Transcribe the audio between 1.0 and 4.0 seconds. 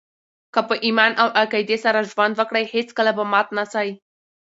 او عقیدې سره ژوند وکړئ، هېڅکله به مات نه سئ!